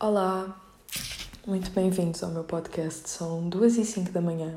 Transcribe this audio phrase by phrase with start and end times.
[0.00, 0.56] Olá,
[1.44, 3.10] muito bem-vindos ao meu podcast.
[3.10, 4.56] São duas e cinco da manhã.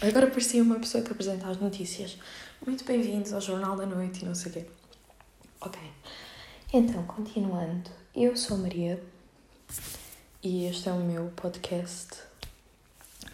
[0.00, 2.16] Agora parecia uma pessoa que apresenta as notícias.
[2.64, 4.66] Muito bem-vindos ao Jornal da Noite e não sei o quê.
[5.60, 5.80] Ok,
[6.72, 7.90] então, continuando.
[8.14, 9.02] Eu sou Maria
[10.40, 12.18] e este é o meu podcast.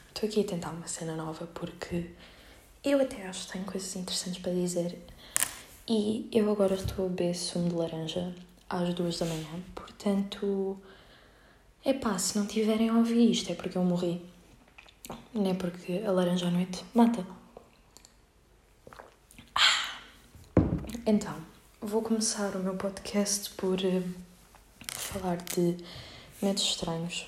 [0.08, 2.12] Estou aqui a tentar uma cena nova porque
[2.82, 4.98] eu até acho que tenho coisas interessantes para dizer
[5.86, 8.34] e eu agora estou a beber sumo de laranja
[8.68, 10.78] às duas da manhã, portanto
[11.84, 14.24] é pá, se não tiverem a ouvir isto é porque eu morri.
[15.34, 17.26] Não é porque a laranja à noite mata.
[19.54, 19.98] Ah.
[21.04, 21.36] Então,
[21.82, 24.02] vou começar o meu podcast por uh,
[24.90, 25.76] falar de
[26.40, 27.26] medos estranhos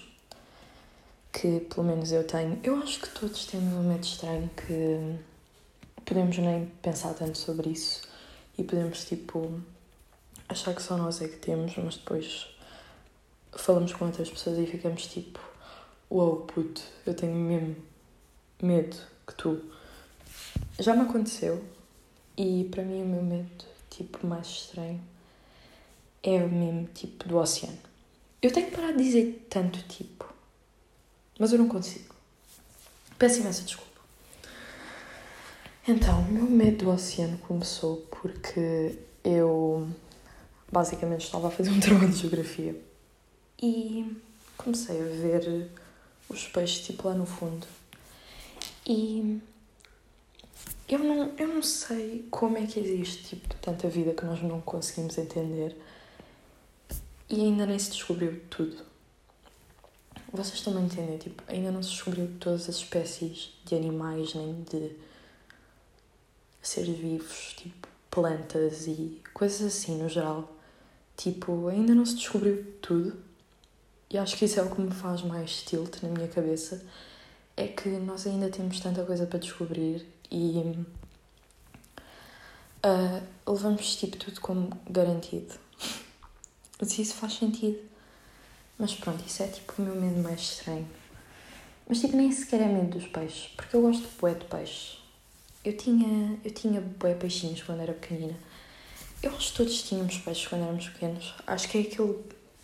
[1.31, 2.59] que pelo menos eu tenho.
[2.65, 5.19] Eu acho que todos temos um medo estranho que
[6.03, 8.01] podemos nem pensar tanto sobre isso
[8.57, 9.61] e podemos tipo
[10.49, 12.49] achar que só nós é que temos, mas depois
[13.53, 15.41] falamos com outras pessoas e ficamos tipo,
[16.11, 17.77] uau, wow, puto, eu tenho mesmo
[18.63, 19.63] medo que tu.
[20.79, 21.63] Já me aconteceu
[22.37, 25.01] e para mim o meu medo, tipo, mais estranho
[26.23, 27.79] é o mesmo tipo do oceano.
[28.43, 30.33] Eu tenho que parar de dizer tanto tipo,
[31.39, 32.15] mas eu não consigo.
[33.19, 33.87] Peço imensa desculpa.
[35.89, 39.89] Então, o meu medo do oceano começou porque eu
[40.71, 42.81] basicamente estava a fazer um trabalho de geografia
[43.61, 44.17] e
[44.57, 45.71] comecei a ver
[46.29, 47.67] os peixes tipo lá no fundo.
[48.87, 49.41] E
[50.89, 54.61] eu não, eu não sei como é que existe tipo tanta vida que nós não
[54.61, 55.77] conseguimos entender
[57.29, 58.85] e ainda nem se descobriu tudo.
[60.33, 64.95] Vocês também entendem, tipo, ainda não se descobriu todas as espécies de animais nem de
[66.61, 70.56] seres vivos, tipo plantas e coisas assim no geral.
[71.17, 73.17] Tipo, ainda não se descobriu tudo
[74.11, 76.85] e acho que isso é o que me faz mais tilt na minha cabeça.
[77.57, 80.77] É que nós ainda temos tanta coisa para descobrir e
[82.85, 85.55] uh, levamos tipo tudo como garantido.
[86.83, 87.79] Se isso faz sentido.
[88.79, 90.87] Mas pronto, isso é tipo o meu medo mais estranho.
[91.89, 94.99] Mas tipo, nem sequer é medo dos peixes, porque eu gosto de bué de peixe.
[95.65, 98.37] Eu tinha, eu tinha bué peixinhos quando era pequenina.
[99.27, 101.35] Eu acho que todos tínhamos peixes quando éramos pequenos.
[101.49, 102.17] Acho que é aquele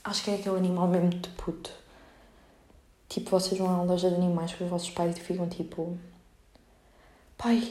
[0.05, 1.73] Acho que é aquele animal mesmo de puto.
[3.09, 5.99] Tipo, vocês vão à loja de animais com os vossos pais e ficam tipo.
[7.37, 7.69] Pai,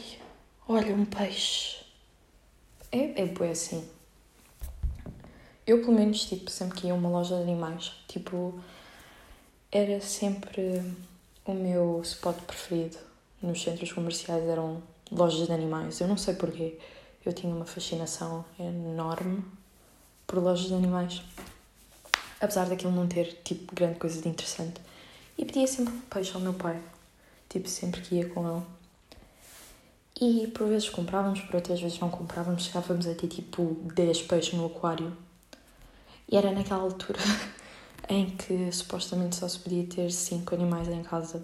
[0.67, 1.85] olha um peixe.
[2.91, 3.87] É, é bem assim.
[5.65, 8.59] Eu, pelo menos, tipo, sempre que ia a uma loja de animais, tipo,
[9.71, 10.83] era sempre
[11.45, 12.97] o meu spot preferido
[13.41, 16.01] nos centros comerciais eram lojas de animais.
[16.01, 16.77] Eu não sei porquê.
[17.25, 19.43] Eu tinha uma fascinação enorme
[20.25, 21.21] por lojas de animais
[22.41, 24.81] apesar daquilo não ter, tipo, grande coisa de interessante.
[25.37, 26.81] E pedia sempre peixe ao meu pai,
[27.47, 28.65] tipo, sempre que ia com ele.
[30.19, 34.53] E por vezes comprávamos, por outras vezes não comprávamos, chegávamos a ter tipo 10 peixes
[34.53, 35.15] no aquário.
[36.27, 37.19] E era naquela altura
[38.09, 41.43] em que supostamente só se podia ter 5 animais em casa.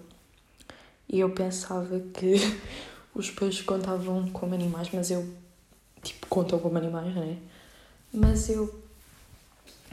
[1.08, 2.34] E eu pensava que
[3.14, 5.26] os peixes contavam como animais, mas eu.
[6.28, 7.36] Contam como animais, não é?
[8.12, 8.82] Mas eu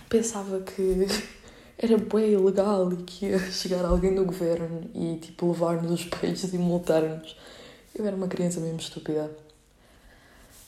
[0.10, 1.06] pensava que
[1.78, 6.54] era bem ilegal e que ia chegar alguém do governo e tipo levar-nos os peixes
[6.54, 7.36] e multar-nos.
[7.94, 9.32] Eu era uma criança mesmo estúpida.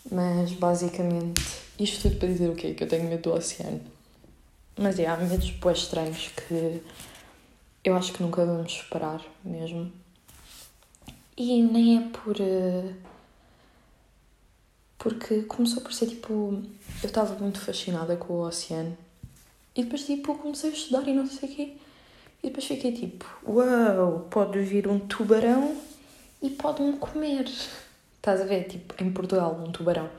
[0.10, 1.44] Mas basicamente,
[1.78, 2.74] isto tudo para dizer o quê?
[2.74, 3.82] Que eu tenho medo do oceano.
[4.78, 6.82] Mas é, há medos bem estranhos que
[7.84, 9.92] eu acho que nunca vamos superar mesmo.
[11.36, 12.36] E nem é por.
[12.36, 12.94] Uh,
[15.08, 16.62] porque começou por ser tipo.
[17.02, 18.98] Eu estava muito fascinada com o oceano
[19.74, 21.78] e depois, tipo, comecei a estudar e não sei o quê.
[22.44, 25.80] E depois fiquei tipo, uau, pode vir um tubarão
[26.42, 27.46] e pode-me comer.
[28.18, 28.66] Estás a ver?
[28.66, 30.10] Tipo, em Portugal, um tubarão.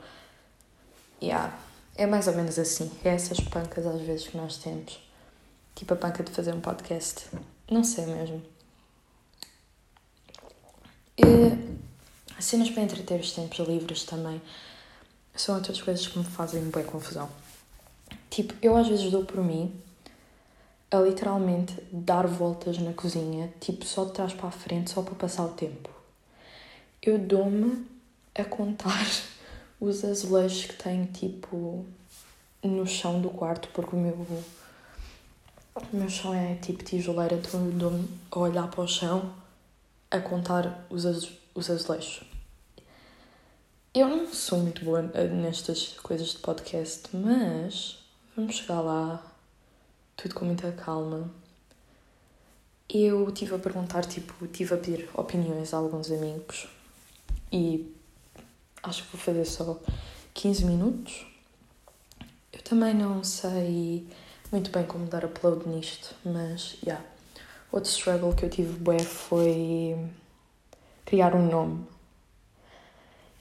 [1.21, 1.55] Yeah,
[1.95, 2.89] é mais ou menos assim.
[3.03, 4.99] É essas pancas às vezes que nós temos.
[5.75, 7.27] Tipo a panca de fazer um podcast.
[7.69, 8.41] Não sei mesmo.
[11.17, 14.41] E cenas para entreter os tempos livres também
[15.35, 17.29] são outras coisas que me fazem bem confusão.
[18.29, 19.73] Tipo, eu às vezes dou por mim
[20.91, 25.15] a literalmente dar voltas na cozinha, tipo, só de trás para a frente, só para
[25.15, 25.89] passar o tempo.
[27.01, 27.85] Eu dou-me
[28.35, 29.05] a contar
[29.79, 31.85] os azulejos que tenho, tipo,
[32.63, 34.43] no chão do quarto, porque o meu, o
[35.93, 39.33] meu chão é tipo tijoleira, então eu dou-me a olhar para o chão
[40.11, 42.23] a contar os, az, os azulejos.
[43.99, 47.97] Eu não sou muito boa nestas coisas de podcast, mas
[48.33, 49.21] Vamos chegar lá
[50.15, 51.29] tudo com muita calma.
[52.87, 56.69] Eu tive a perguntar, tipo, tive a pedir opiniões a alguns amigos
[57.51, 57.93] e
[58.81, 59.77] acho que vou fazer só
[60.33, 61.27] 15 minutos.
[62.53, 64.07] Eu também não sei
[64.49, 66.93] muito bem como dar upload nisto, mas, já.
[66.93, 67.05] Yeah.
[67.69, 70.09] Outro struggle que eu tive bué foi
[71.03, 71.98] criar um nome.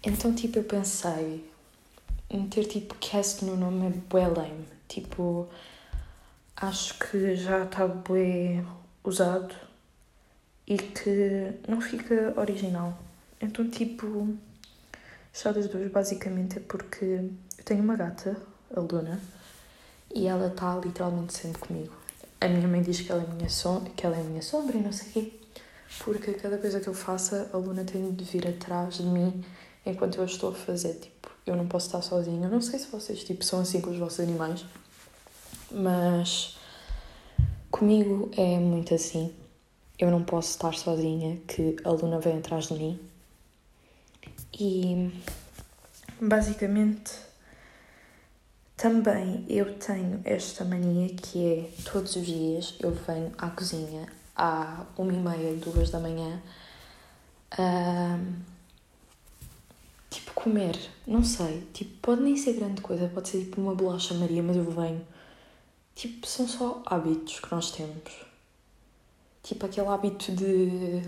[0.03, 1.50] Então, tipo, eu pensei,
[2.33, 4.27] meter tipo cast no nome é bué.
[4.87, 5.49] Tipo,
[6.56, 8.65] acho que já está bué
[9.03, 9.55] usado
[10.67, 12.97] e que não fica original.
[13.41, 14.37] Então, tipo,
[15.33, 17.05] só das duas basicamente é porque
[17.59, 18.37] eu tenho uma gata,
[18.75, 19.21] a Luna,
[20.15, 21.93] e ela está literalmente sempre comigo.
[22.41, 24.81] A minha mãe diz que ela é minha, som que ela é minha sombra e
[24.81, 25.33] não sei o quê,
[26.05, 29.45] porque cada coisa que eu faça, a Luna tem de vir atrás de mim
[29.84, 30.94] enquanto eu estou a fazer.
[30.94, 32.46] Tipo, eu não posso estar sozinha.
[32.46, 34.64] Eu não sei se vocês tipo, são assim com os vossos animais,
[35.70, 36.58] mas
[37.70, 39.34] comigo é muito assim.
[39.98, 43.00] Eu não posso estar sozinha, que a Luna vem atrás de mim.
[44.58, 45.12] E
[46.20, 47.12] basicamente
[48.76, 54.06] também eu tenho esta mania que é todos os dias eu venho à cozinha
[54.38, 56.40] à uma e meia, duas da manhã.
[57.58, 58.57] Um,
[60.19, 60.76] tipo, comer,
[61.06, 64.56] não sei, tipo, pode nem ser grande coisa, pode ser tipo uma bolacha Maria, mas
[64.56, 65.06] eu venho.
[65.94, 68.26] Tipo, são só hábitos que nós temos.
[69.43, 71.03] Tipo, aquele hábito de.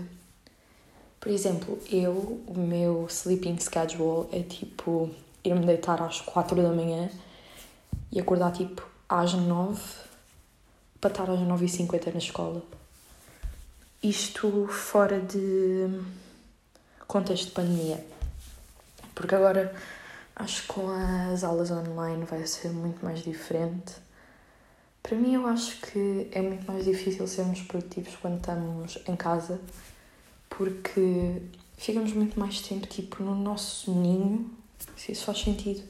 [1.19, 5.09] Por exemplo, eu, o meu sleeping schedule é tipo
[5.43, 7.09] ir-me deitar às quatro da manhã
[8.11, 9.81] e acordar tipo às nove
[10.99, 12.63] para estar às nove e cinquenta na escola.
[14.01, 16.01] Isto fora de
[17.07, 18.03] contexto de pandemia.
[19.21, 19.71] Porque agora
[20.35, 23.93] acho que com as aulas online vai ser muito mais diferente.
[25.03, 29.61] Para mim, eu acho que é muito mais difícil sermos produtivos quando estamos em casa,
[30.49, 31.39] porque
[31.77, 34.49] ficamos muito mais tempo tipo no nosso ninho,
[34.97, 35.83] se isso faz sentido.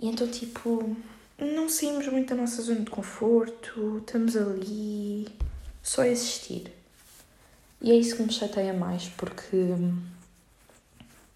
[0.00, 0.96] E então, tipo,
[1.38, 5.28] não saímos muito da nossa zona de conforto, estamos ali
[5.82, 6.72] só a existir.
[7.82, 9.74] E é isso que me chateia mais, porque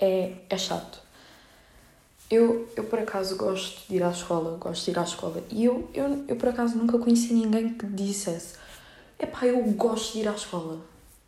[0.05, 1.03] é, é chato.
[2.31, 5.43] Eu, eu, por acaso, gosto de ir à escola, gosto de ir à escola.
[5.51, 8.55] E eu, eu, eu por acaso, nunca conheci ninguém que dissesse
[9.19, 10.81] epá, eu gosto de ir à escola.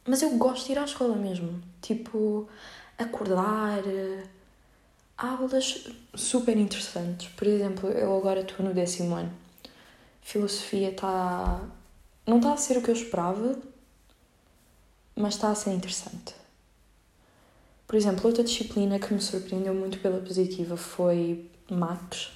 [0.07, 1.61] Mas eu gosto de ir à escola mesmo.
[1.83, 2.49] Tipo,
[2.99, 3.83] acordar.
[5.19, 7.29] Há aulas super interessantes.
[7.29, 9.33] Por exemplo, eu agora estou no décimo ano.
[10.23, 11.61] Filosofia está...
[12.27, 13.57] Não está a ser o que eu esperava,
[15.15, 16.35] mas está a ser interessante.
[17.87, 22.33] Por exemplo, outra disciplina que me surpreendeu muito pela positiva foi Max,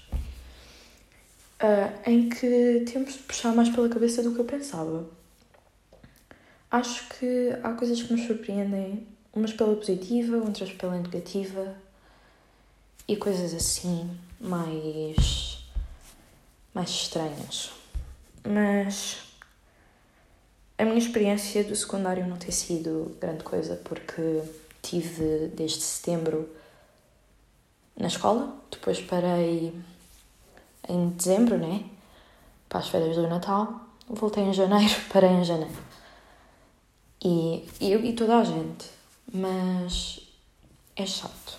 [1.61, 5.08] uh, em que temos de puxar mais pela cabeça do que eu pensava.
[6.70, 11.75] Acho que há coisas que nos surpreendem, umas pela positiva, outras pela negativa,
[13.08, 14.08] e coisas assim
[14.38, 15.64] mais,
[16.73, 17.73] mais estranhas.
[18.49, 19.19] Mas
[20.79, 24.43] a minha experiência do secundário não tem sido grande coisa, porque
[24.82, 26.49] tive desde setembro
[27.97, 29.75] na escola, depois parei
[30.88, 31.85] em dezembro, né?
[32.69, 35.82] Para as férias do Natal, voltei em janeiro, parei em janeiro.
[37.23, 38.88] E eu e toda a gente,
[39.33, 40.21] mas
[40.97, 41.59] é chato.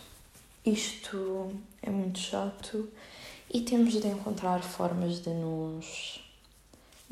[0.65, 2.89] Isto é muito chato
[3.53, 6.19] e temos de encontrar formas de nos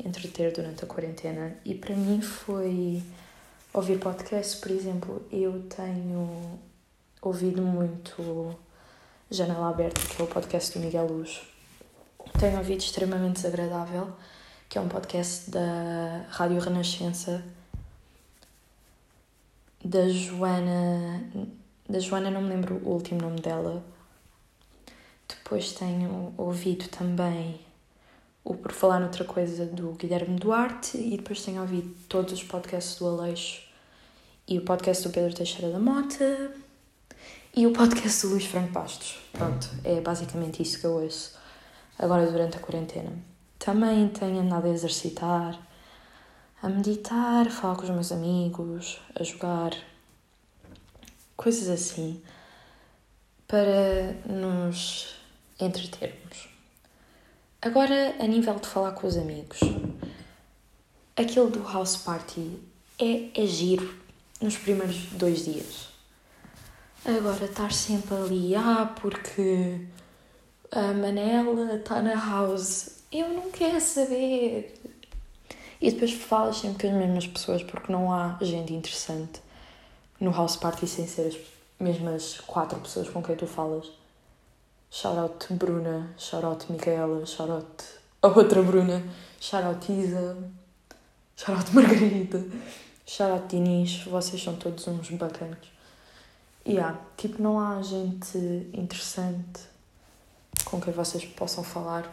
[0.04, 1.56] entreter durante a quarentena.
[1.64, 3.02] E para mim foi
[3.72, 6.58] ouvir podcasts, por exemplo, eu tenho
[7.22, 8.56] ouvido muito
[9.30, 11.42] Janela Aberta, que é o podcast do Miguel Luz.
[12.38, 14.12] Tenho ouvido Extremamente Desagradável,
[14.68, 17.44] que é um podcast da Rádio Renascença,
[19.84, 21.22] da Joana.
[21.88, 23.84] Da Joana, não me lembro o último nome dela.
[25.28, 27.60] Depois tenho ouvido também
[28.44, 32.98] o Por Falar Noutra Coisa do Guilherme Duarte e depois tenho ouvido todos os podcasts
[32.98, 33.62] do Aleixo
[34.48, 36.52] e o podcast do Pedro Teixeira da Mota
[37.54, 39.18] e o podcast do Luís Franco Bastos.
[39.32, 41.38] Pronto, é basicamente isso que eu ouço
[41.98, 43.12] agora durante a quarentena.
[43.58, 45.58] Também tenho andado a exercitar,
[46.62, 49.72] a meditar, a falar com os meus amigos, a jogar,
[51.36, 52.22] coisas assim,
[53.46, 55.14] para nos
[55.60, 56.49] entretermos.
[57.62, 59.60] Agora, a nível de falar com os amigos,
[61.14, 62.58] aquele do house party
[62.98, 63.94] é, é giro
[64.40, 65.90] nos primeiros dois dias.
[67.04, 69.78] Agora, estar sempre ali, ah, porque
[70.72, 74.74] a Manela está na house, eu não quero saber.
[75.82, 79.42] E depois falas sempre com as mesmas pessoas porque não há gente interessante
[80.18, 81.36] no house party sem ser as
[81.78, 83.99] mesmas quatro pessoas com quem tu falas.
[84.90, 87.84] Shout out Bruna, shout out Micaela, shout out
[88.22, 89.02] a outra Bruna,
[89.40, 90.36] shout out Isa,
[91.36, 92.44] shout out Margarida,
[93.06, 95.58] shout out Dinis, vocês são todos uns bacanas.
[96.66, 98.36] E yeah, tipo, não há gente
[98.74, 99.60] interessante
[100.64, 102.12] com quem vocês possam falar.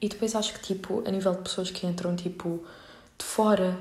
[0.00, 2.62] E depois acho que, tipo, a nível de pessoas que entram, tipo,
[3.18, 3.78] de fora,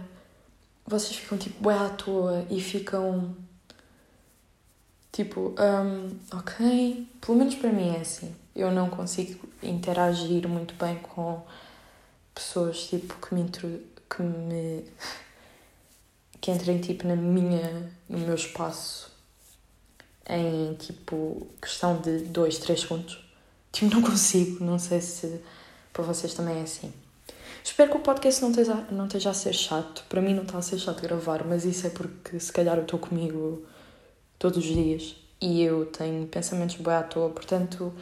[0.85, 3.35] vocês ficam, tipo, bué à toa e ficam,
[5.11, 7.07] tipo, um, ok.
[7.21, 8.35] Pelo menos para mim é assim.
[8.55, 11.41] Eu não consigo interagir muito bem com
[12.33, 14.85] pessoas, tipo, que me, que me
[16.41, 19.11] que entrem tipo na minha no meu espaço
[20.27, 23.25] em tipo questão de 2, 3 segundos.
[23.71, 25.41] Tipo, não consigo, não sei se
[25.91, 26.93] para vocês também é assim.
[27.63, 30.03] Espero que o podcast não esteja, não esteja a ser chato.
[30.07, 32.83] Para mim não está a ser chato gravar, mas isso é porque se calhar eu
[32.83, 33.65] estou comigo
[34.39, 37.93] todos os dias e eu tenho pensamentos bem à toa, portanto,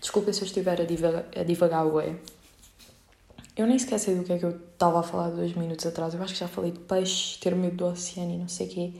[0.00, 2.16] desculpa se eu estiver a divagar, a divagar ué.
[3.56, 6.12] Eu nem sei do que é que eu estava a falar dois minutos atrás.
[6.12, 8.70] Eu acho que já falei de peixe, ter medo do oceano e não sei o
[8.70, 8.92] quê.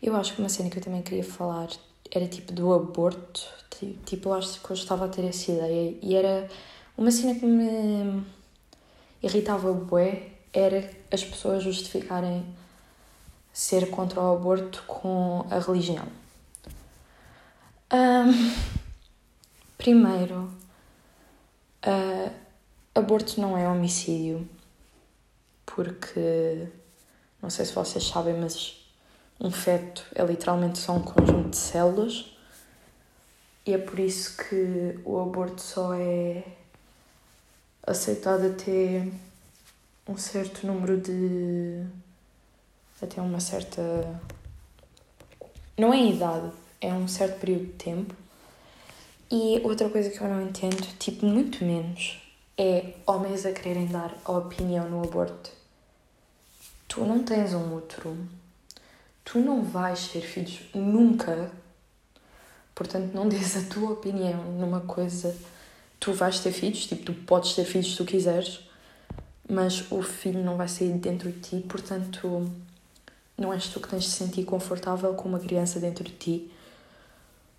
[0.00, 1.68] Eu acho que uma cena que eu também queria falar
[2.10, 3.42] era tipo do aborto.
[4.06, 5.96] Tipo, eu acho que eu estava a ter essa ideia.
[6.00, 6.48] E era
[6.96, 8.22] uma cena que me
[9.20, 12.44] irritava bué, era as pessoas justificarem
[13.54, 16.06] ser contra o aborto com a religião.
[17.90, 18.52] Um,
[19.78, 20.50] primeiro,
[21.86, 22.32] uh,
[22.94, 24.46] aborto não é homicídio,
[25.64, 26.68] porque
[27.40, 28.84] não sei se vocês sabem, mas
[29.40, 32.34] um feto é literalmente só um conjunto de células
[33.66, 36.44] e é por isso que o aborto só é
[37.86, 39.08] aceitado até
[40.06, 41.82] um certo número de.
[43.02, 43.82] Até uma certa.
[45.76, 48.14] não é idade, é um certo período de tempo.
[49.30, 52.22] E outra coisa que eu não entendo, tipo, muito menos,
[52.56, 55.50] é homens a quererem dar a opinião no aborto.
[56.86, 58.16] Tu não tens um útero,
[59.24, 61.50] tu não vais ter filhos nunca,
[62.74, 65.34] portanto, não dês a tua opinião numa coisa
[66.04, 68.60] tu vais ter filhos, tipo, tu podes ter filhos se tu quiseres,
[69.48, 72.52] mas o filho não vai sair dentro de ti, portanto,
[73.36, 76.50] não és tu que tens de se sentir confortável com uma criança dentro de ti.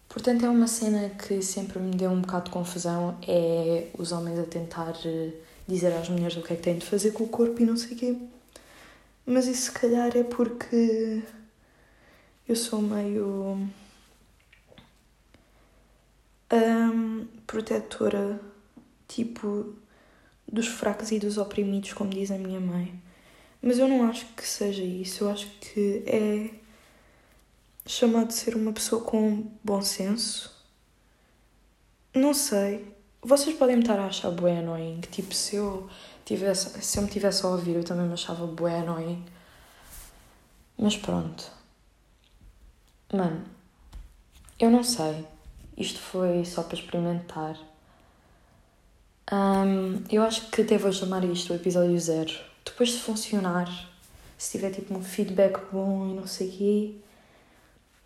[0.08, 4.40] Portanto, é uma cena que sempre me deu um bocado de confusão, é os homens
[4.40, 5.34] a tentar eh,
[5.68, 7.76] dizer às mulheres o que é que têm de fazer com o corpo e não
[7.76, 8.18] sei o quê.
[9.26, 11.24] Mas isso se calhar é porque
[12.48, 13.68] eu sou meio
[16.52, 18.40] um, protetora,
[19.08, 19.74] tipo,
[20.48, 22.94] dos fracos e dos oprimidos, como diz a minha mãe.
[23.66, 25.24] Mas eu não acho que seja isso.
[25.24, 26.52] Eu acho que é
[27.84, 30.56] chamado de ser uma pessoa com bom senso.
[32.14, 32.94] Não sei.
[33.24, 35.02] Vocês podem me estar a achar bué annoying.
[35.10, 35.90] Tipo, se eu,
[36.24, 39.26] tivesse, se eu me tivesse a ouvir, eu também me achava bué annoying.
[40.78, 41.52] Mas pronto.
[43.12, 43.46] Mano,
[44.60, 45.26] eu não sei.
[45.76, 47.58] Isto foi só para experimentar.
[49.34, 52.55] Um, eu acho que vou chamar isto o episódio zero.
[52.66, 53.70] Depois de funcionar,
[54.38, 56.96] se tiver tipo um feedback bom e não sei o quê,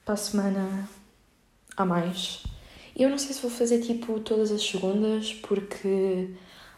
[0.05, 0.89] para a semana
[1.75, 2.43] há mais.
[2.95, 6.31] Eu não sei se vou fazer tipo todas as segundas, porque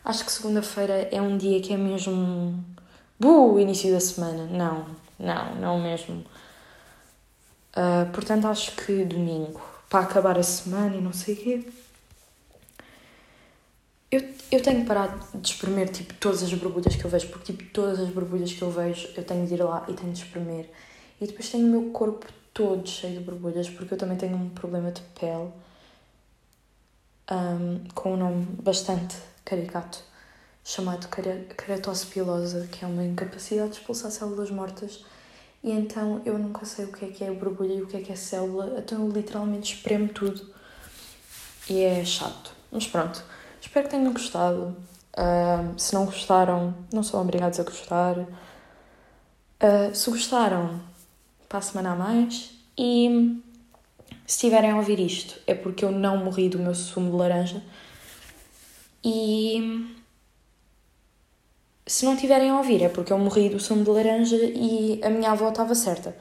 [0.05, 2.63] acho que segunda-feira é um dia que é mesmo.
[3.19, 4.45] Bu, início da semana.
[4.45, 4.85] Não,
[5.19, 6.23] não, não mesmo.
[7.75, 11.67] Uh, portanto, acho que domingo para acabar a semana e não sei o quê.
[14.51, 17.99] Eu, tenho parado de espremer tipo, todas as borbulhas que eu vejo, porque tipo, todas
[17.99, 20.69] as borbulhas que eu vejo eu tenho de ir lá e tenho de espremer.
[21.19, 24.49] E depois tenho o meu corpo todo cheio de borbulhas, porque eu também tenho um
[24.49, 25.49] problema de pele
[27.31, 29.15] um, com um nome bastante
[29.45, 30.03] caricato,
[30.63, 31.07] chamado
[31.55, 35.03] keratose pilosa, que é uma incapacidade de expulsar células mortas
[35.63, 38.01] e então eu nunca sei o que é que é borbulha e o que é
[38.01, 40.49] que é célula, então eu literalmente espremo tudo.
[41.69, 42.51] E é chato.
[42.71, 43.23] Mas pronto,
[43.61, 44.75] espero que tenham gostado.
[45.13, 48.17] Uh, se não gostaram, não são obrigados a gostar.
[48.17, 50.81] Uh, se gostaram,
[51.47, 52.51] para a semana a mais.
[52.77, 53.39] E
[54.25, 57.61] se estiverem a ouvir isto, é porque eu não morri do meu sumo de laranja.
[59.03, 59.93] E
[61.85, 65.09] se não tiverem a ouvir, é porque eu morri do sumo de laranja e a
[65.09, 66.15] minha avó estava certa.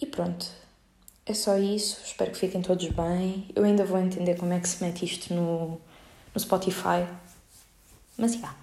[0.00, 0.46] E pronto.
[1.26, 2.00] É só isso.
[2.04, 3.48] Espero que fiquem todos bem.
[3.54, 5.80] Eu ainda vou entender como é que se mete isto no,
[6.36, 7.08] no Spotify.
[8.18, 8.54] Mas já.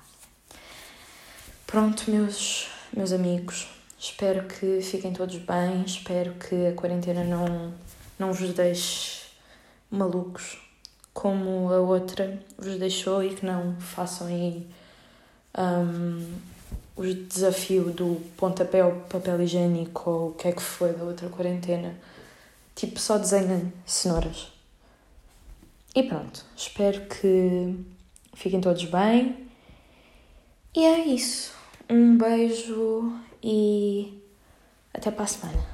[1.65, 7.73] Pronto, meus, meus amigos, espero que fiquem todos bem, espero que a quarentena não,
[8.19, 9.23] não vos deixe
[9.89, 10.59] malucos
[11.11, 14.67] como a outra vos deixou e que não façam aí
[15.57, 16.39] um,
[16.95, 21.27] o desafio do pontapé ao papel higiênico ou o que é que foi da outra
[21.29, 21.95] quarentena.
[22.75, 24.52] Tipo, só desenhem cenouras.
[25.95, 27.75] E pronto, espero que
[28.33, 29.47] fiquem todos bem.
[30.75, 31.53] E é isso.
[31.89, 34.19] Um beijo e
[34.93, 35.72] até para a semana.